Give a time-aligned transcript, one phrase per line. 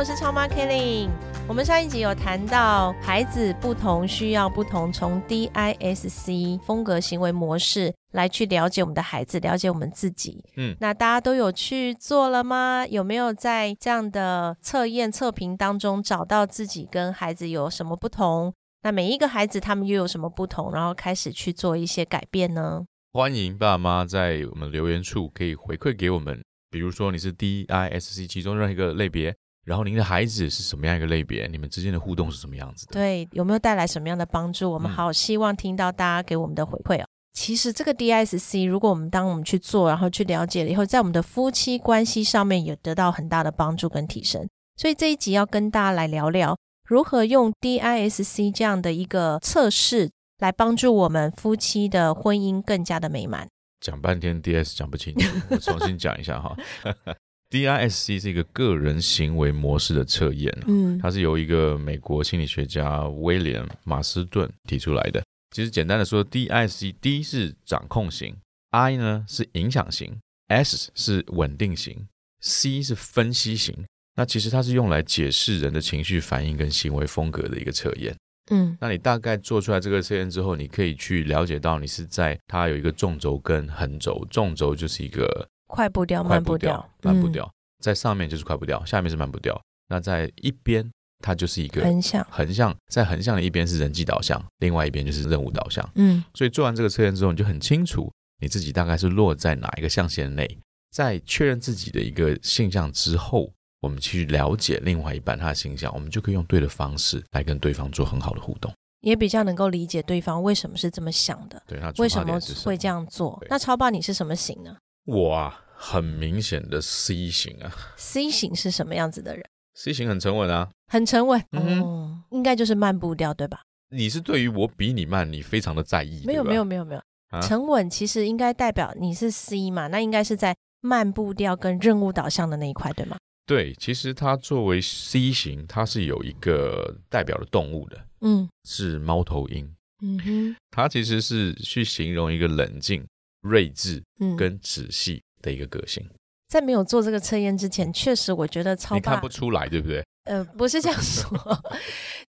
[0.00, 1.10] 我是超妈 Kelly。
[1.46, 10.42] 我们上一集有谈到孩子不同需要不同，从 DISC 风格行为模式来去了解我们的孩子，了解我们自己。
[10.56, 12.86] 嗯，那大家都有去做了吗？
[12.88, 18.54] 有没有在这样的测验测评当中找到自己跟孩子有什么不同？
[18.82, 20.72] 那每一个孩子他们又有什么不同？
[20.72, 22.86] 然后开始去做一些改变呢？
[23.12, 26.42] 欢迎爸妈在我们留言处可以回馈给我们。
[26.70, 29.36] 比如说你是 DISC 其中任何一个类别，
[29.70, 32.94] 然后您的孩子是什么样一个类别，你们之间的互动是什么样子的？
[32.94, 34.68] 对，有没有带来什么样的帮助？
[34.68, 37.06] 我们好希望听到大家给我们的回馈哦。
[37.34, 44.44] 其实这个 DISC，如果我们当我们去做，然后去了解了以后，在我们的夫妻关系上面也得到很大的帮助跟提升。
[44.76, 53.46] 所以这一集要跟大家来聊聊，如何用 DISC 这样的一个测试来帮助我们夫妻的婚姻更加的美满。
[53.80, 56.56] 讲半天 D S 讲不清楚，我重新讲一下哈。
[57.50, 65.20] D I S C 是一个个人行为模式的测验，嗯，它是由一个美国心理学家威廉马斯顿提出来的。
[65.54, 68.36] 其实简单的说，D I S C，D 是掌控型
[68.70, 72.06] ，I 呢是影响型，S 是稳定型
[72.40, 73.84] ，C 是分析型。
[74.14, 78.14] 那其实它是用来解释人的情绪反应跟行为风格的一个测验。
[78.52, 87.50] 嗯，那你大概做出来这个测验之后，你可以去了解到你是在它有一个纵轴跟横轴，纵轴就是一个快步调、慢步调、慢步调，
[87.82, 89.60] 在上面就是快步调，下面是慢步调。
[89.88, 90.88] 那在一边
[91.20, 95.88] 它就是一个横向，横向在横向的一边是人际导向，另外一边就是任务导向。
[95.94, 100.58] 嗯，所以做完这个测验之后，你就很清楚你自己大概是落在哪一个象限内。
[100.90, 103.50] 在确认自己的一个现象之后。
[103.82, 113.42] 我们去了解另外一半他的形象，我们就可以用对的方式来跟对方做很好的互动，也比较能够理解对方为什么是这么想的，对他为什么会这样做。
[113.48, 114.76] 那超爸你是什么型呢？
[115.10, 117.72] 我啊，很明显的 C 型啊。
[117.96, 119.44] C 型是什么样子的人
[119.74, 121.44] ？C 型很沉稳啊，很沉稳。
[121.50, 123.60] 哦，应该就是慢步调对吧？
[123.90, 126.22] 你是对于我比你慢，你非常的在意。
[126.24, 127.02] 没有没有没有没有，
[127.42, 129.88] 沉稳其实应该代表你是 C 嘛？
[129.88, 133.16] 那应该是在慢步调跟任务导向的那一块对吗？
[133.46, 139.68] 对，其实它作为 C 型，它是有一个代表的动物的，嗯，是猫头鹰，
[140.02, 143.04] 嗯哼，它其实是去形容一个冷静、
[143.42, 144.02] 睿智
[144.36, 146.08] 跟仔细的一个个性。
[146.48, 150.04] 在没有做这个测验之前，确实我觉得超爸看不出来，对不对？
[150.24, 151.30] 呃，不是这样 说。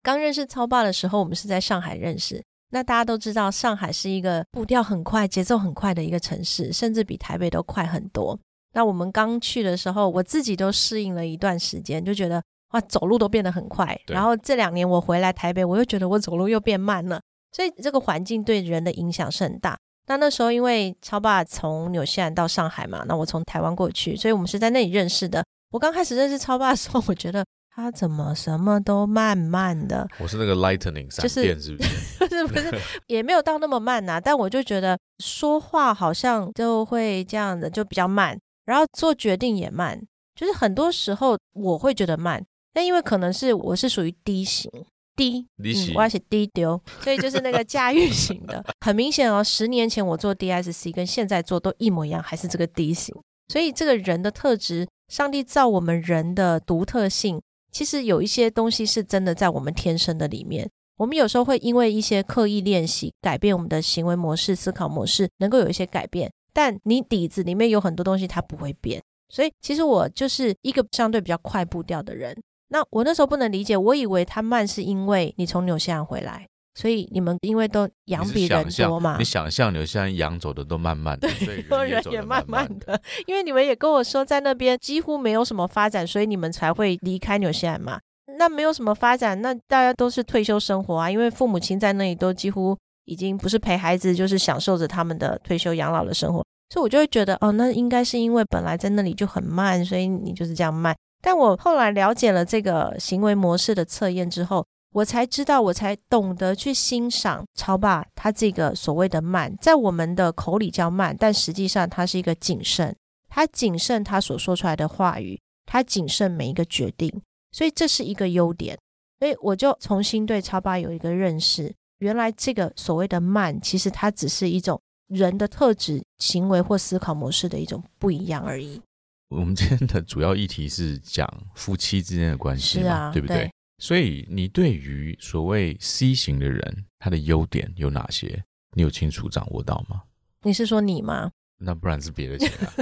[0.01, 2.43] 刚认识超爸的时候，我们是在上海认识。
[2.71, 8.37] 那大家都知道，上海是一个步调很快、节奏很快的一个城市，甚至比台北都快很多。
[8.73, 13.97] 那我们刚去的时候，我自己都适应了一段时间，就觉得哇，走路都变得很快。
[14.07, 17.21] 然后这两年我回来台北，我又觉得我走路又变慢了。
[17.51, 19.77] 所以这个环境对人的影响是很大。
[20.07, 25.43] 那那时候因为超爸从纽西兰到上海嘛，那我从台湾过去，所以我们是在那里认识的。
[25.71, 27.45] 我刚开始认识超爸的时候，我觉得
[27.75, 30.07] 他怎么什么都慢慢的。
[30.17, 31.89] 我是那个 lightning 闪电，是不是？
[32.25, 32.73] 不是不是，
[33.07, 34.19] 也没有到那么慢呐。
[34.19, 38.39] 但我就觉得说话好像就会这样的，就比较慢。
[38.65, 40.01] 然后做决定也慢，
[40.35, 42.43] 就是很多时候我会觉得慢，
[42.73, 44.71] 但因为可能是我是属于 D 型
[45.17, 45.45] ，D，
[45.93, 49.43] 我要写 D 丢，所以就是那个驾驭型的，很明显哦。
[49.43, 53.13] 十年前我做 DSC 跟现在做都一模一样，还是这个 D 型。
[53.49, 57.41] 所以这个人的特质，上帝造我们人的独特性，
[57.71, 60.69] 其实有一些东西是真的在我们天生的里面。
[60.97, 66.31] 我们有时候会因为一些刻意练习，改变我们的行为模式、思考模式，能够有一些改变。
[66.51, 72.35] 但你底子里面有很多东西，它不会变，所以其实我就是一个相对比较快步调的人。
[72.69, 79.17] 那我那时候不能理解，我以为他慢是因为你从纽西兰回来，所以你们因为都羊比人多嘛。
[79.17, 83.01] 你想象纽西兰羊走的都慢慢的，对，人也慢慢的。
[83.25, 87.99] 因为你们也跟我说，在那边几乎没有什么发展，所以你们才会离开纽西兰嘛。
[88.37, 92.77] 那没有什么发展，那大家都是退休生活啊，因为父母亲在那里都几乎。
[93.09, 100.93] 已经不是陪孩子，就是享受着他们的退休养老的生活，所以我就会觉得，哦，那应该是因为本来在那里就很慢，所以你就是这样慢。
[101.27, 112.95] 但我后来了解了这个行为模式的测验之后，我才知道，我才懂得去欣赏超爸他这个所谓的慢，在我们的口里叫慢，但实际上他是一个谨慎，
[113.27, 117.11] 他谨慎他所说出来的话语，他谨慎每一个决定。
[117.51, 118.79] 所以这是一个优点。
[119.19, 128.81] 所以我就重新对超爸有一个认识，原来这个所谓的慢，其实它只是一种人的特质、行为或思考模式的一种不一样而已。
[129.29, 133.51] 我们今天的主要议题是讲夫妻之间的关系嘛，对不对？
[133.79, 138.43] 所以你对于所谓 C 型的人，他的优点有哪些？
[138.75, 140.01] 你有清楚掌握到吗？
[140.43, 141.29] 你是说你吗？
[141.59, 142.73] 那不然是别的谁啊？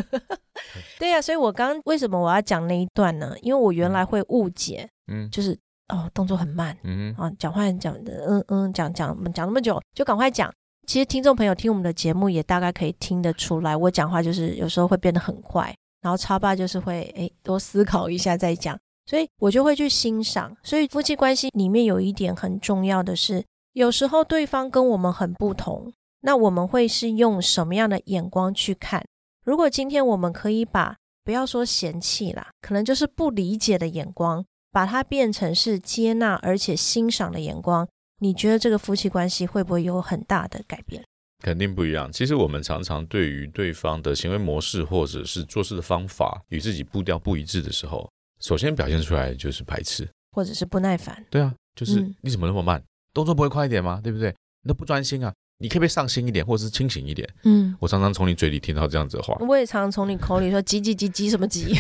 [0.99, 3.35] 对呀，所以我刚为什么我要讲那一段呢？
[3.41, 5.57] 因为我原来会误解，嗯，就是
[5.87, 10.53] 哦，动作很慢，嗯啊，讲话讲的，嗯嗯，讲讲讲那么久，就赶快讲。
[10.85, 15.75] 其实听众朋友听我们的节目，也大概可以听得出来，我讲话就是有时候会变得很快。
[16.05, 20.55] 然后超爸就是会哎多思考一下再讲，所以我就会去欣赏。
[20.61, 23.43] 所以夫妻关系里面有一点很重要的是，
[23.73, 25.91] 有时候对方跟我们很不同，
[26.21, 29.03] 那我们会是用什么样的眼光去看？
[29.43, 37.87] 如果今天我们可以把不要说嫌弃啦，可能就是不理解的眼光，把它变成是接纳而且欣赏的眼光，
[38.19, 41.03] 你觉得这个夫妻关系会不会有很大的改变？
[41.45, 42.11] 肯定不一样。
[42.11, 48.09] 其实我们常常对于对方的行为模式或者是做事的方法与自己步调不一致的时候，
[48.41, 51.23] 首先表现出来就是排斥，或者是不耐烦。
[51.29, 52.81] 对啊，就是你怎么那么慢，
[53.13, 54.01] 动作不会快一点吗？
[54.03, 54.33] 对不对？
[54.63, 55.31] 你都不专心啊！
[55.59, 57.29] 你可不可以上心一点，或者是清醒一点？
[57.43, 59.35] 嗯，我常常从你嘴里听到这样子的话。
[59.41, 61.75] 我也常常从你口里说急急急急什么急？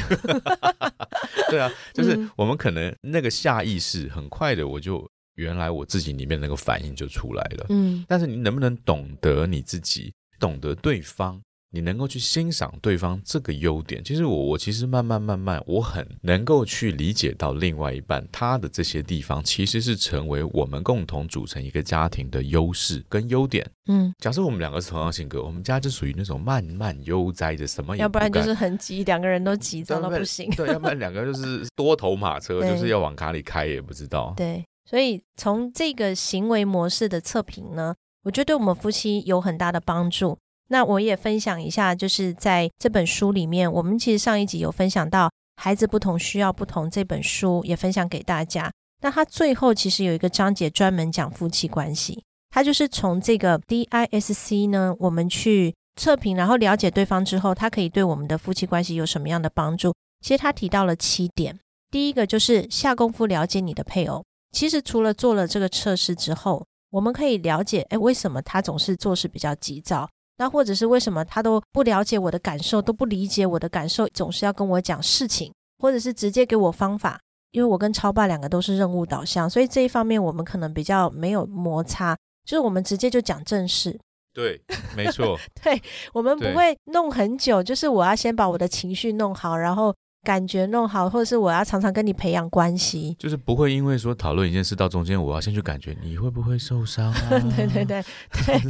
[1.49, 5.09] 对啊，就是我们可能那个下意识很快的我就。
[5.35, 11.41] 原来我自己里面那个反应就出来了，嗯，但是你能不能懂得你自己，懂得对方，
[11.71, 14.01] 你能够去欣赏对方这个优点？
[14.01, 23.69] 其实我我其实慢慢慢慢，我很能够去理解到另外一半他的这些地方，其实是成为我们共同组成一个家庭的优势跟优点。
[23.87, 30.49] 嗯，假设我们两个是同样性格，我们家就属于那种慢慢悠哉的，什么要不然就是很急，两个人都急躁到不行。
[30.51, 34.33] 对，要不然两个就是多头马车， 就是要往卡里开也不知道。
[34.37, 34.63] 对。
[34.89, 40.37] 所以从这个行为模式的测评呢，我觉得对我们夫妻有很大的帮助。
[40.69, 45.27] 那我也分享一下，就是在这本书里面，我们其实上一集有分享到
[45.57, 48.71] 《孩子不同需要不同》这本书，也分享给大家。
[49.01, 59.93] 那它最后其实有一个章节专门讲夫妻关系，它就是从这个 DISC 呢，我们去测评，然后了解对方之后，它可以对我们的夫妻关系有什么样的帮助？
[60.21, 61.59] 其实他提到了七点，
[61.91, 64.23] 第一个就是下功夫了解你的配偶。
[64.55, 70.09] 其实除了做了这个测试之后，我们可以了解，哎，为什么他总是做事比较急躁？
[70.37, 77.19] 那或者是为什么他都不了解我的感受，都不理解我的感受，总是要跟我讲事情，或者是直接给我方法？
[77.51, 83.99] 因为我跟超爸两个都是任务导向，所以这一方面我们可能比较没有摩擦，就是我们直接就讲正事。
[84.33, 84.61] 对，
[84.95, 85.37] 没错。
[85.61, 85.81] 对，
[86.13, 89.93] 我们不会弄很久，就是我要先把我的情绪弄好，然后。
[90.25, 97.29] 感觉弄好，或者是我要常常跟你培养关系，就是不会因为说讨论一件事到中间，我要先去感觉你会不会受伤啊？
[97.55, 98.03] 对对对
[98.45, 98.61] 对，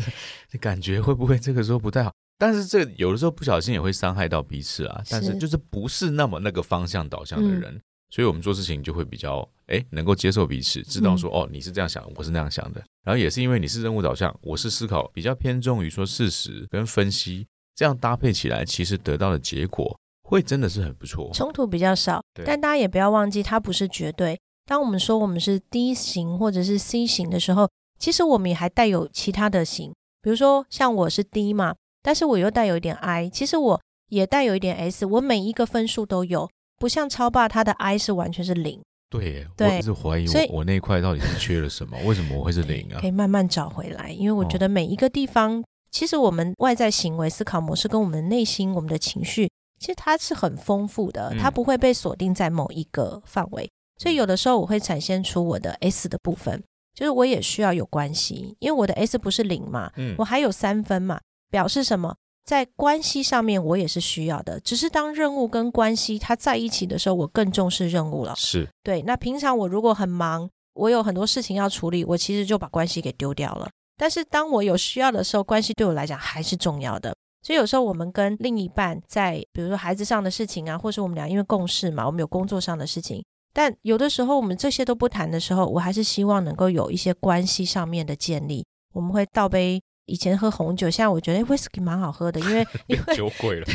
[0.51, 2.11] 你 感觉会不会这个时候不太好？
[2.37, 5.01] 但是这有的时候不小心也会伤害到彼此啊。
[5.09, 12.83] 但是就是不是那么那个方向导向的人，所以我们做事情就会比较哎能够接受彼此，知道说哦你是这样想，我是那样想的。
[13.05, 19.97] 然后也是因为你是任务导向，我是思考比较偏重于说事实跟分析，这样搭配起来，其实得到的结果。
[20.27, 24.39] 会真的是很不错，冲突比较少，但大家也不要忘记，它不是绝对。
[24.65, 33.79] 当我们说我们是 D 型或者是 C 型的时候，其实我们也还带有其他的型，比如说像我是 D 嘛，但是我又带有一点 I，其实我
[34.09, 38.81] 也带有一点 S，我每一个分数都有，不像超霸他的 I 是完全是零。
[39.11, 42.99] 对，我一直怀疑我我那块到底是缺了什么，为什么我会是零啊？
[42.99, 49.47] 可以慢慢找回来，因为我觉得每一个地方，其实我们外在行为、思考模式跟我们内心、我们的情绪。
[49.85, 56.63] 其实它是很丰富的，它不会被锁定在某一个范围，所以有的时候我会展现出我的 S 的部分，
[56.95, 61.19] 就是我也需要有关系，因为我的 S 不是零嘛，我还有三分嘛，
[61.51, 62.15] 表示什么？
[62.43, 68.33] 在关系上面我也是需要的，只是当任务跟关系它在一起的时候，我更重视任务了。
[68.35, 69.03] 是对。
[69.03, 73.69] 那平常我如果很忙，我有很多事情要处理，我其实就把关系给丢掉了。
[73.95, 77.15] 但是当我有需要的时候，关系对我来讲还是重要的。
[77.45, 83.23] 所以有时候我们跟另一半在，比如说孩子上的事情啊，或是我们俩因为共事嘛，我们有工作上的事情，
[83.53, 88.65] 但有的时候我们这些都不谈的时候，我还是希望能够有一些关系上面的建立。
[88.93, 93.67] 我们会倒杯以前喝红酒，现在我觉得 whisky 蛮好喝的，因为 因为酒鬼了，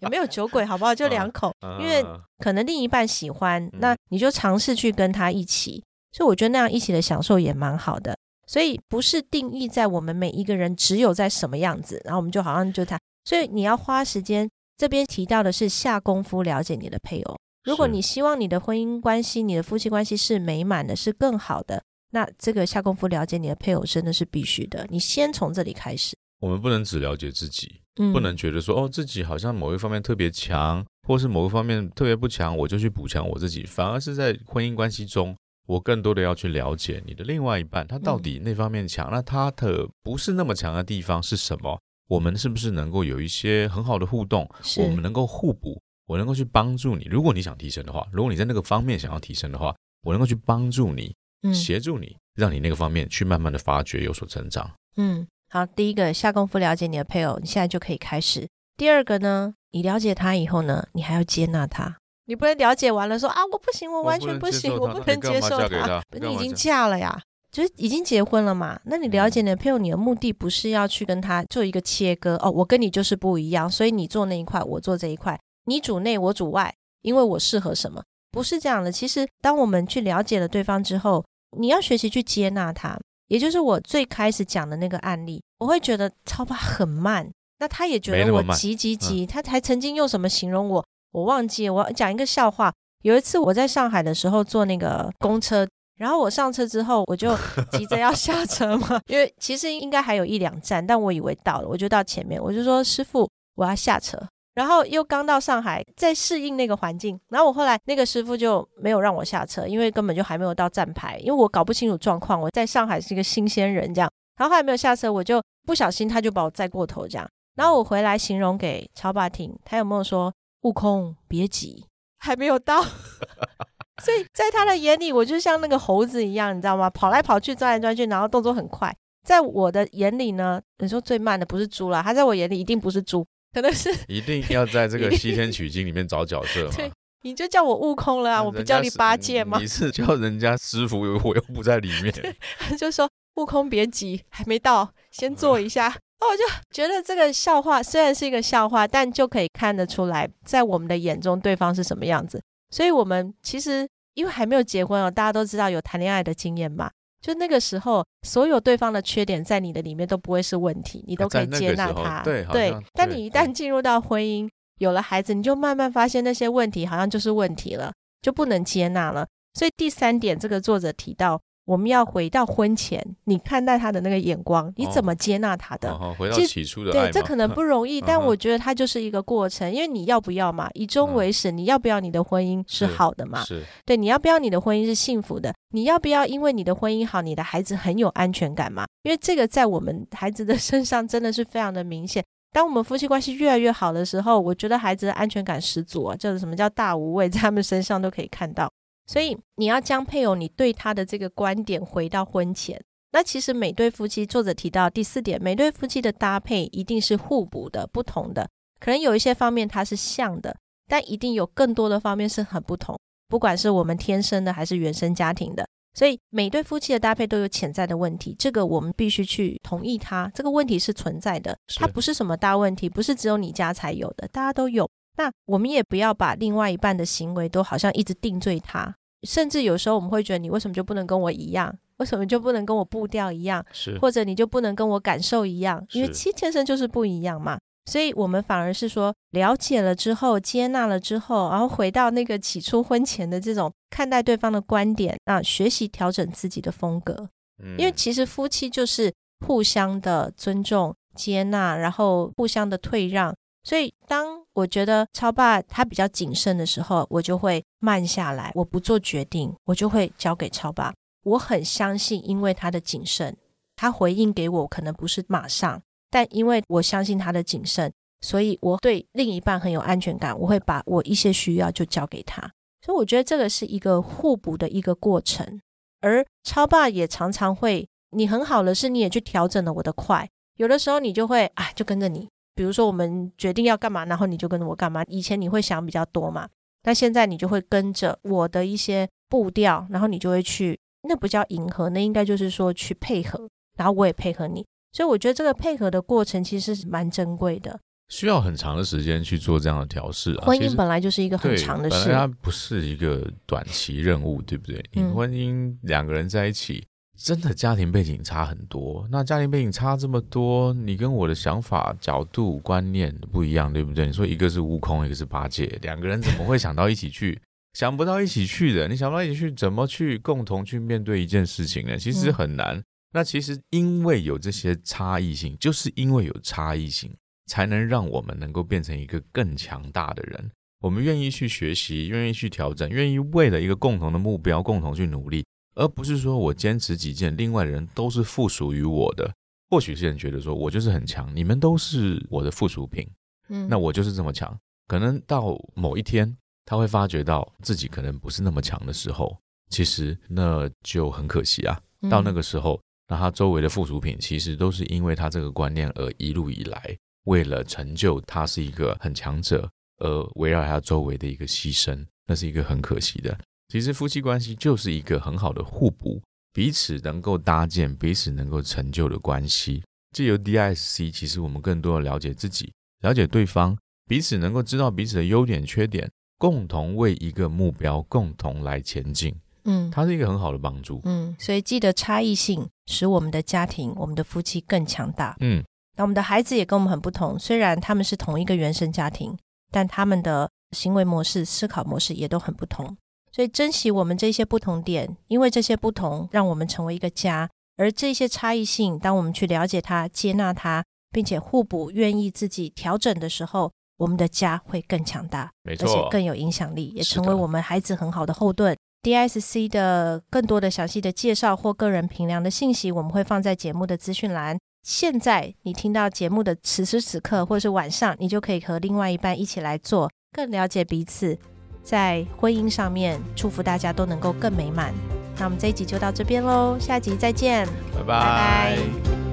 [0.00, 0.64] 也没有酒鬼？
[0.64, 0.94] 好不好？
[0.94, 2.02] 就两口，因为
[2.38, 8.16] 可能另一半喜欢，那你就尝试去跟他一起，所以我觉得那样一起的享受也蛮好的。
[8.52, 12.98] 所以不是定义在我们每一个人只有在什么样子，然后我们就好像就他。
[13.24, 14.46] 所以你要花时间。
[14.74, 21.80] 这边提到的是下功夫了解你的配偶，如果你希望你的婚姻关系、你的夫妻关系是美满的、是更好的，
[22.10, 24.84] 那这个下功夫了解你的配偶真的是必须的。
[24.90, 26.16] 你先从这里开始。
[26.40, 27.80] 我们不能只了解自己，
[28.12, 33.62] 不能觉得说哦，自己好像某一方面特别强，或是某一方面特别不强，我就去补强我自己。
[33.64, 35.36] 反而是在婚姻关系中，
[35.72, 41.80] 我更多的要去了解你的另外一半，他到底那方面强，那他的不是那么强的地方是什么？
[42.08, 44.48] 我们是不是能够有一些很好的互动？
[44.78, 47.04] 我们能够互补，我能够去帮助你。
[47.04, 51.14] 如果你想提升的话，如果你在那个方面想要提升的话，我能够去帮助你，
[51.54, 54.70] 协助你，让你那个方面去慢慢的发掘，有所成长。
[54.96, 55.26] 嗯。
[55.48, 58.48] 好，第一个下功夫了解你的配偶，你现在就可以开始。
[58.76, 61.98] 第二个呢，你了解他以后呢，你还要接纳他。
[62.26, 66.02] 你不能了解完了说啊，我不行，我完全不行，我不能接受他。
[66.20, 68.80] 你已经嫁了呀，就是已经结婚了嘛。
[68.84, 78.02] 那你了解你的配偶，你的目的不是要去跟他做一个切割哦，我跟你就是不一样，所以你做那一块，我做这一块，你主内，我主外，因为我适合什么？
[78.30, 78.90] 不是这样的。
[78.90, 81.24] 其实，当我们去了解了对方之后，
[81.58, 82.98] 你要学习去接纳他。
[83.28, 91.70] 也就是我最开始讲的那个案例，我会觉得超爸很慢，那他也觉得我急急急，他还曾经用什么形容我，我忘记。
[91.70, 95.66] 我讲一个笑话，有一次我在上海的时候坐那个公车，
[95.96, 97.36] 然后我上车之后，我就
[97.70, 104.18] 急着要 下车嘛，因为其实应该还有一两站，但我以为到了，我就到前面，我就说师傅，我要下车。
[104.54, 107.18] 然后又刚到上海，在适应那个环境。
[107.30, 112.38] 然后我后来那个师傅就没有让我下车，因为根本就还没有到站牌，因为我搞不清楚状况。
[112.38, 114.10] 我在上海是一个新鲜人，这样。
[114.36, 117.26] 然后后来没有下车，我就不小心他就把我载过头，这样。
[117.54, 120.30] 然后我回来形容给超爸听，他有没有说
[120.62, 121.86] 悟空别急，
[122.18, 122.82] 还没有到。
[124.02, 126.90] 所以在他的眼里，我就像那个猴子一样，你知道吗？
[126.90, 128.92] 跑来跑去，转来转去，然后动作很快。
[129.24, 133.24] 在我的眼里呢，你说最慢的不是猪了，他在我眼里一定不是猪。
[133.52, 136.74] 可能是一定要在这个 西天取经里面找角色嘛？
[136.74, 136.90] 对，
[137.20, 138.42] 你就叫我悟空了啊！
[138.42, 139.58] 我不叫你八戒吗？
[139.60, 142.12] 你是叫人家师傅，我又不在里面。
[142.58, 145.94] 他就说悟空别急，还没到，先坐一下。
[146.20, 152.40] 那我就觉得这个笑话虽然是一个笑话，但就可以看得出来，在我们的眼中对方是什么样子。
[152.70, 156.90] 所以，我们其实因为还没有结婚哦，大家都知道有谈恋爱的经验嘛。
[157.20, 162.22] 就那个时候，所有对方的缺点在你的里面都不会是问题，你都可以接纳他。
[162.22, 164.48] 对对，但你一旦进入到婚姻，
[164.78, 169.26] 有了孩子，你就慢慢发现那些问题好像就是问题了，就不能接纳了。
[169.54, 171.40] 所以第三点，这个作者提到。
[171.64, 175.96] 我们要回到婚前，你看待他的那个眼光，你怎么接纳他的？
[176.18, 183.44] 回到起初的对，这可能不容易，但我觉得它就是一个过程，因为你要不要嘛，以终为始，你要不要你的婚姻是好的嘛？
[183.44, 185.54] 是，对，你要不要你的婚姻是幸福的？
[185.70, 188.84] 你要不要因为你的婚姻好，你的孩子很有安全感嘛？
[189.04, 192.24] 因为这个在我们孩子的 身上真的是非常的明显。
[192.52, 198.68] 当我们夫妻关系越来越好的时候，我觉得孩子的安全感十足啊，就是什么叫大无畏，在他们身上都可以看到。
[199.06, 202.82] 所以你要将配偶你对他的这个观点回到婚前。
[203.12, 208.48] 那其实每对夫妻，作者提到第四点，每对夫妻的搭配一定是互补的、不同的。
[208.80, 210.56] 可能有一些方面它是像的，
[210.88, 212.98] 但一定有更多的方面是很不同。
[213.28, 218.34] 不管是我们天生的还是原生家庭的，所以每对夫妻的搭配都有潜在的问题。
[218.38, 224.88] 这个我们必须去同意它，这个问题是存在的，它不是什么大问题，不是只有你家才有的，大家都有。
[225.16, 228.94] 那我们也不要把另外一半的行为都好像一直定罪他。
[229.22, 231.72] 甚至有时候我们会觉得，你为什么就不能跟我一样？
[231.98, 233.64] 为什么就不能跟我步调一样？
[233.72, 235.86] 是，或者你就不能跟我感受一样？
[235.92, 237.58] 因为七天生就是不一样嘛。
[237.86, 247.28] 所以我们反而是说，了解了之后，接纳了之后，然后回到那个起初婚前的这种看待对方的观点啊，学习调整自己的风格。
[247.62, 249.12] 嗯，因为其实夫妻就是
[249.46, 253.34] 互相的尊重、接纳，然后互相的退让。
[253.64, 260.92] 所以，当我觉得超爸他比较谨慎的时候，我就会慢下来，我不做决定，我就会交给超爸。
[261.24, 263.36] 我很相信，因为他的谨慎，
[263.76, 265.80] 他回应给我可能不是马上，
[266.10, 270.38] 但因为我相信他的谨慎，所以我对另一半很有安全感。
[270.38, 272.42] 我会把我一些需要就交给他。
[272.84, 275.60] 所以我觉得这个是一个互补的一个过程。
[276.00, 282.28] 而超爸也常常会，你很好的是，你也去调整了我的快，有的时候你就会啊，就跟着你。
[282.54, 285.02] 比如说，我们决定要干嘛，然后你就跟着我干嘛。
[285.08, 286.48] 以前你会想比较多嘛，
[286.84, 290.78] 那现在你就会跟着我的一些步调，然后你就会去，
[291.08, 294.64] 那不叫迎合，那应该就是说去配合，然后我也配合你。
[294.92, 297.80] 所以我觉得这个配合的过程其实是蛮珍贵的，
[298.10, 300.44] 需要很长的时间去做这样的调试啊。
[300.44, 304.84] 婚姻本来就是一个很长的事，它不是一个短期任务，对不对？
[304.92, 306.84] 你婚姻两个人在一起。
[307.18, 314.06] 真的家庭背景差很多，那家庭背景差这么多，你跟我的想法、角度、观念不一样，对不对？
[314.06, 317.40] 你说一个是悟空，一个是八戒，两个人怎么会想到一起去
[317.74, 321.98] 想不到一起去的，你想不到一起去怎么去共同去面对一件事情呢？
[321.98, 322.82] 其实很难。
[323.14, 327.14] 那其实因为有这些差异性，就是因为有差异性，
[327.46, 330.50] 才能让我们能够变成一个更强大的人。
[330.80, 339.32] 我们愿意去学习，愿意去调整，愿意为了一个共同的目标共同去努力，而不是说我坚持己见，另外的人都是附属于我的。
[339.70, 343.08] 或许是人觉得说我就是很强，你们都是我的附属品，
[343.48, 344.58] 嗯，那我就是这么强。
[344.86, 346.36] 可能到某一天。
[346.64, 349.36] 他会发觉到自己可能不是那么强的时候，
[349.68, 351.78] 其实那就很可惜啊。
[352.08, 363.36] 到那个时候，那他周围的附属品其实都是因为他这个观念而一路以来为了成就他是一个很强者而围绕他周围的一个牺牲，那是一个很可惜的。
[363.72, 366.20] 其实夫妻关系就是一个很好的互补，
[366.52, 369.82] 彼此能够搭建、彼此能够成就的关系。
[370.14, 373.74] 借由 DISC，其实我们更多的了解自己，了解对方，
[374.06, 376.10] 彼此能够知道彼此的优点、缺点。
[376.36, 385.64] 共同为一个目标共同来前进，嗯，它是一个很好的帮助，嗯，所以记得差异性使我们的家庭、我们的夫妻更强大，嗯，
[385.96, 389.34] 那我们的孩子也跟我们很不同，虽然他们是同一个原生家庭，
[389.70, 392.94] 但他们的行为模式、思考模式也都很不同，
[393.32, 403.72] 所以珍惜我们这些不同点，因为这些不同让我们成为一个家，而这些差异性，当我们去了解它、接纳它，并且互补、愿意自己调整的时候。
[403.98, 408.76] 我们的家会更强大，没错，而且更有影响力，也成为我们孩子很好的后盾。
[409.00, 414.58] DSC 的更多的详细的介绍或个人评量的信息，我们会放在节目的资讯栏。
[414.82, 421.38] 现在你听到节目的此时此刻，或者是晚上，你就可以和另外一半一起来做，更了解彼此，
[421.82, 424.92] 在婚姻上面，祝福大家都能够更美满。
[425.38, 429.31] 那我们这一集就到这边喽，下集再见，拜拜。